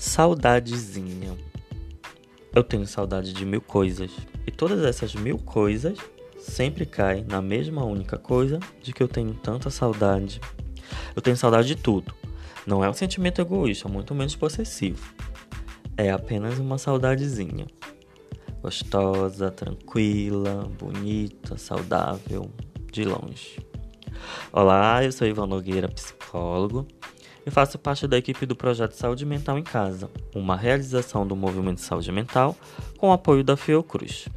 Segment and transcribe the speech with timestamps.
[0.00, 1.36] Saudadezinha.
[2.54, 4.10] Eu tenho saudade de mil coisas.
[4.46, 5.98] E todas essas mil coisas
[6.38, 10.40] sempre caem na mesma única coisa de que eu tenho tanta saudade.
[11.14, 12.14] Eu tenho saudade de tudo.
[12.66, 15.06] Não é um sentimento egoísta, muito menos possessivo.
[15.98, 17.66] É apenas uma saudadezinha.
[18.62, 22.50] Gostosa, tranquila, bonita, saudável,
[22.90, 23.58] de longe.
[24.50, 26.88] Olá, eu sou Ivan Nogueira, psicólogo
[27.46, 31.80] e faço parte da equipe do projeto Saúde Mental em Casa, uma realização do Movimento
[31.80, 32.56] Saúde Mental
[32.98, 34.28] com o apoio da Fiocruz.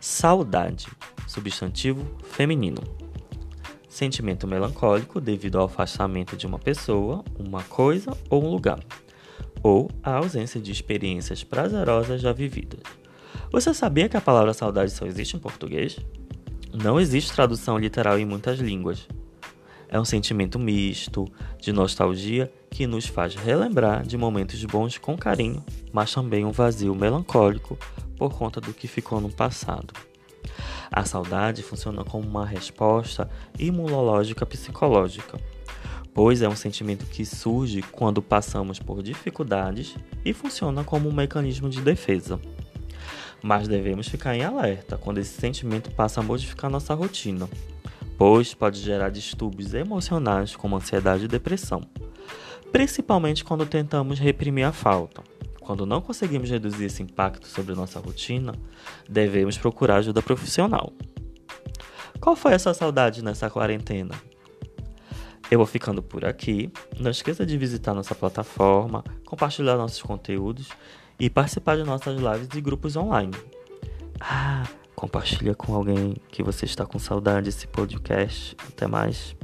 [0.00, 0.86] Saudade,
[1.26, 2.82] substantivo feminino.
[3.88, 8.78] Sentimento melancólico devido ao afastamento de uma pessoa, uma coisa ou um lugar,
[9.62, 12.80] ou a ausência de experiências prazerosas já vividas.
[13.50, 15.98] Você sabia que a palavra saudade só existe em português?
[16.72, 19.08] Não existe tradução literal em muitas línguas,
[19.88, 21.26] é um sentimento misto
[21.58, 26.94] de nostalgia que nos faz relembrar de momentos bons com carinho, mas também um vazio
[26.94, 27.78] melancólico
[28.16, 29.94] por conta do que ficou no passado.
[30.90, 35.38] A saudade funciona como uma resposta imunológica psicológica,
[36.12, 41.68] pois é um sentimento que surge quando passamos por dificuldades e funciona como um mecanismo
[41.68, 42.40] de defesa.
[43.42, 47.48] Mas devemos ficar em alerta quando esse sentimento passa a modificar nossa rotina
[48.18, 51.80] pois pode gerar distúrbios emocionais como ansiedade e depressão,
[52.72, 55.22] principalmente quando tentamos reprimir a falta.
[55.60, 58.52] Quando não conseguimos reduzir esse impacto sobre nossa rotina,
[59.08, 60.92] devemos procurar ajuda profissional.
[62.20, 64.14] Qual foi a sua saudade nessa quarentena?
[65.50, 66.70] Eu vou ficando por aqui.
[66.98, 70.68] Não esqueça de visitar nossa plataforma, compartilhar nossos conteúdos
[71.20, 73.34] e participar de nossas lives e grupos online.
[74.20, 74.64] Ah,
[74.98, 78.56] Compartilha com alguém que você está com saudade desse podcast.
[78.66, 79.36] Até mais.